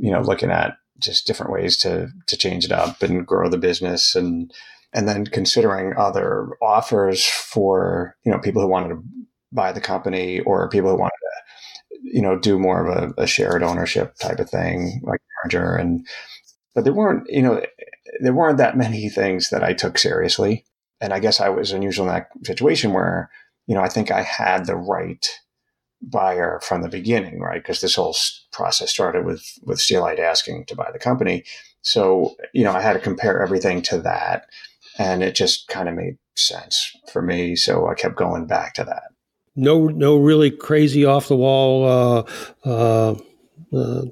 [0.00, 3.58] you know, looking at just different ways to to change it up and grow the
[3.58, 4.52] business and
[4.92, 9.02] and then considering other offers for you know people who wanted to
[9.52, 13.26] buy the company or people who wanted to you know do more of a, a
[13.26, 15.74] shared ownership type of thing like merger.
[15.74, 16.06] And
[16.74, 17.62] but there weren't you know
[18.20, 20.64] there weren't that many things that I took seriously.
[21.00, 23.30] And I guess I was unusual in that situation where
[23.66, 25.26] you know I think I had the right
[26.02, 27.62] buyer from the beginning, right?
[27.62, 28.16] Because this whole
[28.52, 31.44] process started with with Steelite asking to buy the company.
[31.82, 34.46] So you know, I had to compare everything to that,
[34.98, 37.56] and it just kind of made sense for me.
[37.56, 39.12] So I kept going back to that.
[39.56, 42.22] No, no, really crazy off the wall uh,
[42.64, 43.14] uh,
[43.76, 44.02] uh,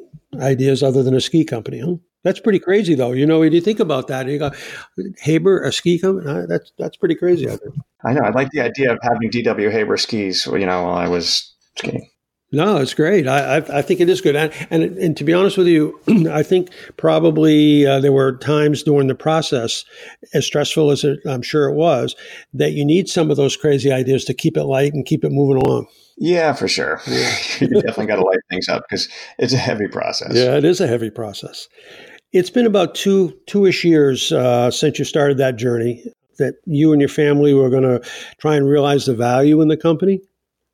[0.40, 1.94] ideas other than a ski company, huh?
[2.24, 3.12] That's pretty crazy, though.
[3.12, 4.50] You know, when you think about that, you go,
[5.20, 6.46] Haber, a ski company.
[6.48, 7.48] That's that's pretty crazy.
[7.48, 7.56] I.
[8.04, 8.22] I know.
[8.22, 10.46] I like the idea of having DW Haber skis.
[10.46, 12.08] You know, while I was skiing.
[12.50, 13.28] No, it's great.
[13.28, 14.34] I, I, I, think it is good.
[14.34, 18.82] And, and, and to be honest with you, I think probably uh, there were times
[18.82, 19.84] during the process,
[20.32, 22.16] as stressful as it, I'm sure it was,
[22.54, 25.30] that you need some of those crazy ideas to keep it light and keep it
[25.30, 25.88] moving along.
[26.16, 27.02] Yeah, for sure.
[27.06, 30.34] you definitely got to light things up because it's a heavy process.
[30.34, 31.68] Yeah, it is a heavy process.
[32.32, 36.02] It's been about two two-ish years uh, since you started that journey
[36.38, 38.00] that you and your family were going to
[38.38, 40.20] try and realize the value in the company.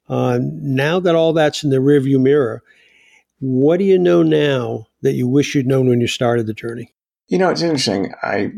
[0.09, 2.63] Uh, now that all that's in the rearview mirror,
[3.41, 6.93] what do you know now that you wish you'd known when you started the journey?
[7.29, 8.13] You know, it's interesting.
[8.23, 8.53] I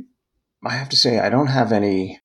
[0.64, 2.20] I have to say I don't have any,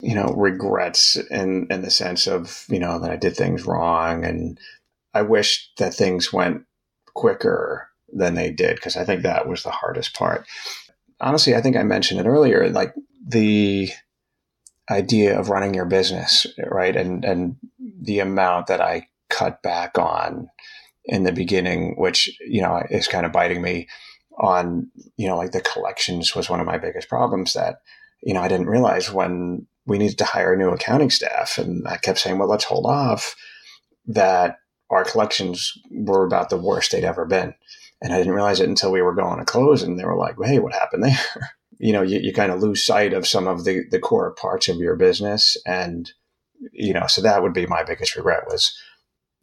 [0.00, 4.24] you know, regrets in in the sense of you know that I did things wrong,
[4.24, 4.58] and
[5.14, 6.64] I wish that things went
[7.14, 10.46] quicker than they did because I think that was the hardest part.
[11.20, 12.68] Honestly, I think I mentioned it earlier.
[12.70, 13.90] Like the
[14.90, 16.96] idea of running your business, right?
[16.96, 17.56] And and
[18.00, 20.48] the amount that I cut back on
[21.04, 23.88] in the beginning, which you know is kind of biting me
[24.38, 27.76] on, you know, like the collections was one of my biggest problems that
[28.22, 31.96] you know I didn't realize when we needed to hire new accounting staff, and I
[31.96, 33.36] kept saying, well, let's hold off.
[34.06, 34.56] That
[34.90, 37.54] our collections were about the worst they'd ever been.
[38.02, 40.34] And I didn't realize it until we were going to close and they were like,
[40.42, 41.18] hey, what happened there?
[41.78, 44.68] you know, you, you kind of lose sight of some of the, the core parts
[44.68, 45.56] of your business.
[45.66, 46.12] And,
[46.72, 48.74] you know, so that would be my biggest regret was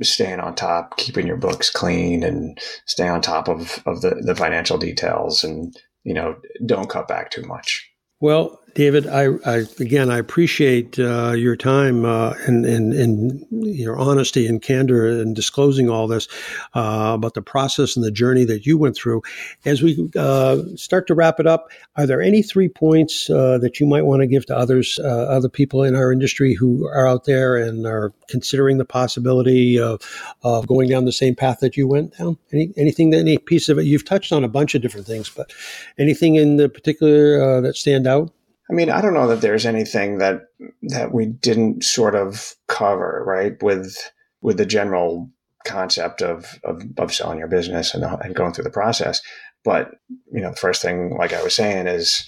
[0.01, 4.35] staying on top, keeping your books clean and stay on top of, of the, the
[4.35, 7.89] financial details and, you know, don't cut back too much.
[8.19, 13.97] Well, David, I, I, again, I appreciate uh, your time uh, and, and, and your
[13.97, 16.27] honesty and candor in disclosing all this
[16.75, 19.23] uh, about the process and the journey that you went through.
[19.65, 23.79] As we uh, start to wrap it up, are there any three points uh, that
[23.79, 27.07] you might want to give to others, uh, other people in our industry who are
[27.07, 30.01] out there and are considering the possibility of,
[30.43, 32.37] of going down the same path that you went down?
[32.53, 33.85] Any, anything, any piece of it?
[33.85, 35.51] You've touched on a bunch of different things, but
[35.97, 38.31] anything in the particular that stand out?
[38.69, 40.41] I mean, I don't know that there's anything that
[40.83, 43.61] that we didn't sort of cover, right?
[43.61, 44.11] With
[44.41, 45.31] with the general
[45.65, 49.21] concept of of, of selling your business and, and going through the process.
[49.63, 49.91] But
[50.31, 52.25] you know, the first thing, like I was saying, is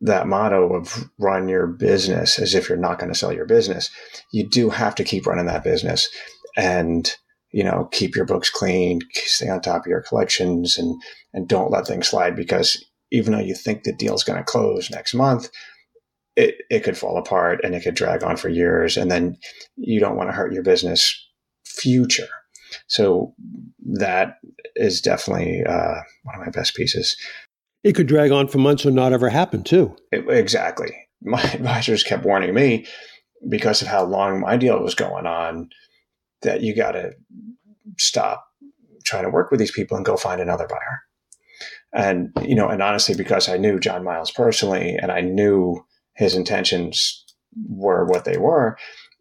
[0.00, 3.88] that motto of run your business as if you're not going to sell your business.
[4.32, 6.08] You do have to keep running that business,
[6.56, 7.14] and
[7.52, 11.00] you know, keep your books clean, stay on top of your collections, and
[11.32, 14.90] and don't let things slide because even though you think the deal's going to close
[14.90, 15.50] next month,
[16.34, 18.96] it, it could fall apart and it could drag on for years.
[18.96, 19.36] And then
[19.76, 21.14] you don't want to hurt your business
[21.64, 22.28] future.
[22.86, 23.34] So
[23.98, 24.38] that
[24.74, 27.14] is definitely uh, one of my best pieces.
[27.84, 29.94] It could drag on for months or not ever happen, too.
[30.10, 30.96] It, exactly.
[31.24, 32.86] My advisors kept warning me
[33.48, 35.68] because of how long my deal was going on
[36.42, 37.12] that you got to
[37.96, 38.44] stop
[39.04, 41.02] trying to work with these people and go find another buyer.
[41.94, 45.84] And, you know, and honestly, because I knew John Miles personally and I knew
[46.14, 47.24] his intentions
[47.68, 48.78] were what they were,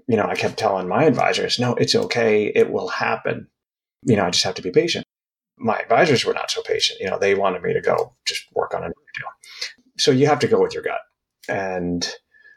[0.07, 2.51] you know, I kept telling my advisors, no, it's okay.
[2.53, 3.47] It will happen.
[4.03, 5.05] You know, I just have to be patient.
[5.57, 6.99] My advisors were not so patient.
[6.99, 9.27] You know, they wanted me to go just work on a deal.
[9.97, 11.01] So you have to go with your gut
[11.47, 12.09] and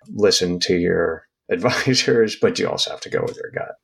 [0.08, 3.74] listen to your advisors, but you also have to go with your gut.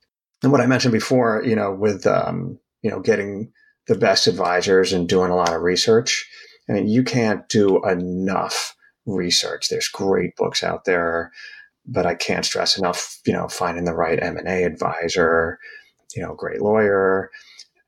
[0.42, 3.52] And what I mentioned before, you know, with, um, you know, getting
[3.86, 6.28] the best advisors and doing a lot of research.
[6.68, 8.76] I mean, you can't do enough
[9.06, 9.68] research.
[9.68, 11.32] There's great books out there,
[11.86, 15.58] but I can't stress enough, you know, finding the right M&A advisor,
[16.14, 17.30] you know, great lawyer.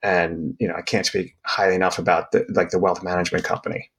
[0.03, 3.91] And, you know, I can't speak highly enough about the, like the wealth management company.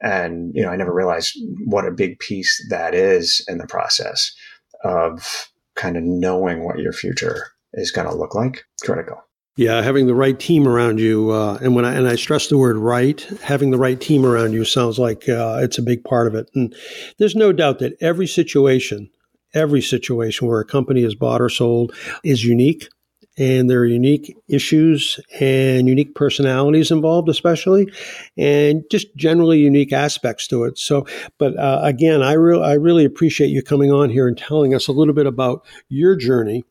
[0.00, 1.36] And, you know, I never realized
[1.66, 4.34] what a big piece that is in the process
[4.82, 8.64] of kind of knowing what your future is going to look like.
[8.82, 9.22] Critical.
[9.54, 12.56] Yeah, having the right team around you, uh, and when I and I stress the
[12.56, 16.26] word right, having the right team around you sounds like uh, it's a big part
[16.26, 16.50] of it.
[16.54, 16.74] And
[17.18, 19.10] there's no doubt that every situation,
[19.52, 21.94] every situation where a company is bought or sold
[22.24, 22.88] is unique,
[23.36, 27.92] and there are unique issues and unique personalities involved, especially,
[28.38, 30.78] and just generally unique aspects to it.
[30.78, 34.74] So, but uh, again, I really I really appreciate you coming on here and telling
[34.74, 36.64] us a little bit about your journey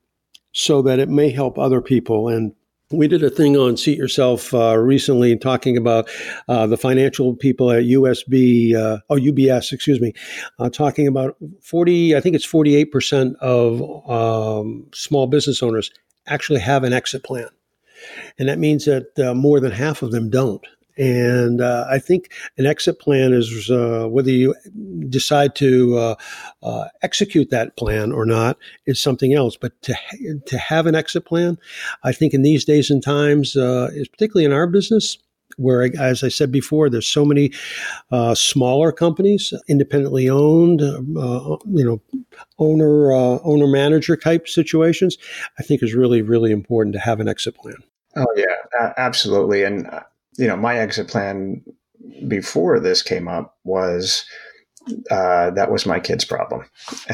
[0.52, 2.54] so that it may help other people and
[2.92, 6.10] we did a thing on Seat Yourself uh, recently talking about
[6.48, 10.14] uh, the financial people at USB, uh, oh, UBS, excuse me,
[10.60, 15.92] uh, talking about 40, I think it's 48% of um, small business owners
[16.28, 17.48] actually have an exit plan.
[18.38, 20.66] And that means that uh, more than half of them don't.
[20.98, 24.56] And uh, I think an exit plan is uh, whether you
[25.10, 26.16] decide to uh,
[26.64, 29.58] uh, execute that plan or not is something else.
[29.58, 29.96] But to
[30.46, 31.58] to have an exit plan,
[32.04, 35.18] I think in these days and times, uh, is particularly in our business,
[35.58, 37.52] where, as I said before, there's so many
[38.12, 42.02] uh, smaller companies, independently owned, you know,
[42.60, 45.18] owner owner manager type situations.
[45.58, 47.78] I think is really really important to have an exit plan.
[48.16, 49.90] Oh yeah, absolutely, and
[50.38, 51.64] you know, my exit plan
[52.28, 54.26] before this came up was
[55.12, 56.66] uh, that was my kid's problem.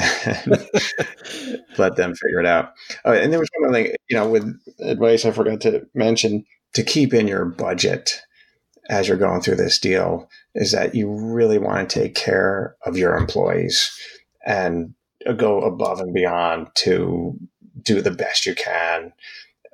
[1.78, 2.74] Let them figure it out.
[3.05, 6.84] Uh, and there was one thing, you know, with advice I forgot to mention to
[6.84, 8.22] keep in your budget
[8.89, 12.97] as you're going through this deal is that you really want to take care of
[12.97, 13.91] your employees
[14.45, 14.93] and
[15.36, 17.38] go above and beyond to
[17.82, 19.11] do the best you can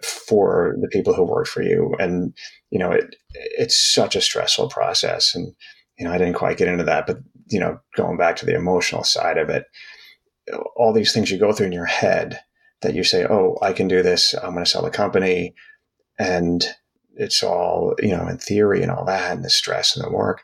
[0.02, 1.96] for the people who work for you.
[2.00, 2.34] And,
[2.74, 5.36] you know, it, it's such a stressful process.
[5.36, 5.54] And,
[6.00, 7.20] you know, I didn't quite get into that, but,
[7.50, 9.66] you know, going back to the emotional side of it,
[10.76, 12.40] all these things you go through in your head
[12.82, 14.34] that you say, oh, I can do this.
[14.34, 15.54] I'm going to sell the company.
[16.18, 16.66] And
[17.14, 20.44] it's all, you know, in theory and all that, and the stress and the work.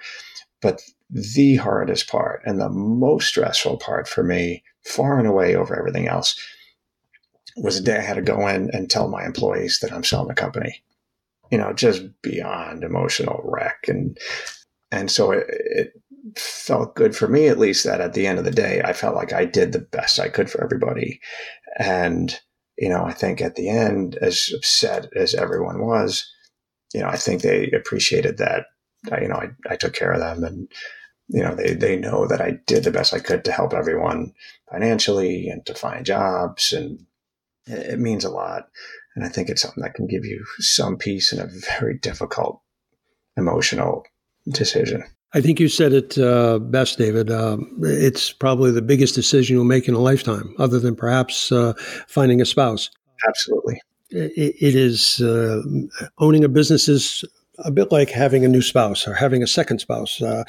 [0.62, 5.76] But the hardest part and the most stressful part for me, far and away over
[5.76, 6.40] everything else,
[7.58, 10.28] was the day I had to go in and tell my employees that I'm selling
[10.28, 10.84] the company.
[11.52, 13.86] You know, just beyond emotional wreck.
[13.88, 14.18] And
[14.92, 15.94] and so it, it
[16.38, 19.16] felt good for me at least that at the end of the day I felt
[19.16, 21.20] like I did the best I could for everybody.
[21.78, 22.38] And,
[22.78, 26.30] you know, I think at the end, as upset as everyone was,
[26.94, 28.66] you know, I think they appreciated that,
[29.22, 30.72] you know, I, I took care of them and,
[31.30, 34.34] you know, they, they know that I did the best I could to help everyone
[34.72, 36.74] financially and to find jobs.
[36.74, 37.06] And
[37.66, 38.70] it, it means a lot.
[39.20, 42.62] And I think it's something that can give you some peace in a very difficult
[43.36, 44.06] emotional
[44.48, 45.04] decision.
[45.34, 47.30] I think you said it uh, best, David.
[47.30, 51.74] Uh, it's probably the biggest decision you'll make in a lifetime, other than perhaps uh,
[52.08, 52.90] finding a spouse.
[53.28, 53.82] Absolutely.
[54.12, 55.64] it, it is uh,
[56.20, 57.26] owning a business is
[57.64, 60.22] a bit like having a new spouse or having a second spouse.
[60.22, 60.44] Uh,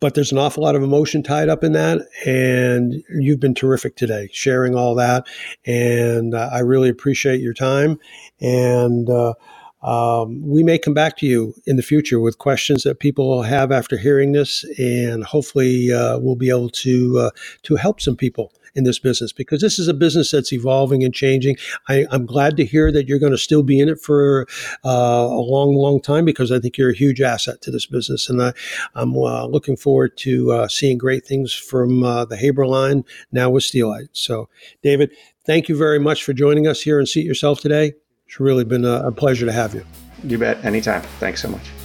[0.00, 2.06] but there's an awful lot of emotion tied up in that.
[2.26, 5.26] And you've been terrific today sharing all that.
[5.64, 7.98] And uh, I really appreciate your time.
[8.40, 9.34] And uh,
[9.82, 13.70] um, we may come back to you in the future with questions that people have
[13.70, 17.30] after hearing this, and hopefully uh, we'll be able to uh,
[17.62, 21.12] to help some people in this business because this is a business that's evolving and
[21.12, 21.56] changing.
[21.88, 24.46] I, am glad to hear that you're going to still be in it for
[24.84, 24.88] uh,
[25.28, 28.28] a long, long time because I think you're a huge asset to this business.
[28.28, 28.52] And I,
[28.94, 33.50] am uh, looking forward to uh, seeing great things from uh, the Haber line now
[33.50, 34.10] with Steelite.
[34.12, 34.48] So,
[34.82, 35.10] David,
[35.46, 37.94] thank you very much for joining us here and Seat Yourself today.
[38.26, 39.84] It's really been a, a pleasure to have you.
[40.24, 40.64] You bet.
[40.64, 41.02] Anytime.
[41.20, 41.75] Thanks so much.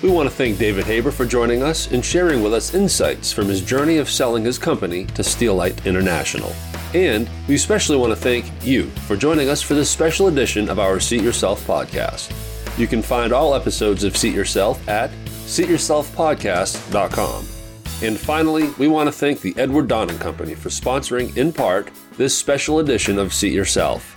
[0.00, 3.48] We want to thank David Haber for joining us and sharing with us insights from
[3.48, 6.52] his journey of selling his company to Steelite International.
[6.94, 10.78] And we especially want to thank you for joining us for this special edition of
[10.78, 12.32] our Seat Yourself podcast.
[12.78, 17.46] You can find all episodes of Seat Yourself at seatyourselfpodcast.com.
[18.00, 21.90] And finally, we want to thank the Edward Don and Company for sponsoring, in part,
[22.16, 24.14] this special edition of Seat Yourself.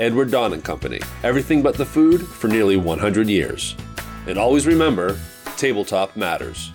[0.00, 3.76] Edward Don and Company, everything but the food for nearly 100 years.
[4.28, 5.18] And always remember,
[5.56, 6.70] tabletop matters.